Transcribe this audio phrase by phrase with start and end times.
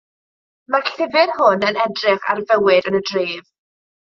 [0.75, 3.55] Mae'r llyfr hwn yn edrych ar fywyd yn y dref.